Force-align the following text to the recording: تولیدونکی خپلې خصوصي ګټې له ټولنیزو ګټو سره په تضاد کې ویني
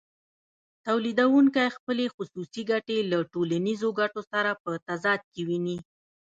تولیدونکی 0.85 1.73
خپلې 1.77 2.05
خصوصي 2.15 2.61
ګټې 2.71 2.97
له 3.11 3.17
ټولنیزو 3.31 3.89
ګټو 3.99 4.21
سره 4.31 4.51
په 4.63 4.71
تضاد 4.87 5.21
کې 5.31 5.41
ویني 5.47 5.77